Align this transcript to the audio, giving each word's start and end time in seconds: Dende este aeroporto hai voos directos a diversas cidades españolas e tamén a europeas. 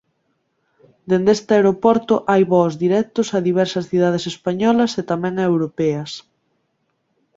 Dende 1.09 1.31
este 1.37 1.51
aeroporto 1.55 2.15
hai 2.31 2.43
voos 2.53 2.73
directos 2.83 3.27
a 3.35 3.39
diversas 3.49 3.87
cidades 3.91 4.23
españolas 4.33 4.91
e 5.01 5.03
tamén 5.11 5.35
a 5.37 5.43
europeas. 5.51 6.11